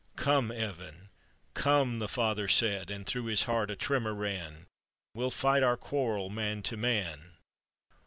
Come, 0.15 0.49
Evan, 0.51 1.11
come," 1.53 1.99
the 1.99 2.07
father 2.07 2.47
said, 2.47 2.89
And 2.89 3.05
through 3.05 3.25
his 3.25 3.43
heart 3.43 3.69
a 3.69 3.75
tremor 3.75 4.15
ran," 4.15 4.65
We'll 5.13 5.29
fight 5.29 5.61
our 5.61 5.77
quarrel 5.77 6.31
man 6.31 6.63
to 6.63 6.75
man." 6.75 7.37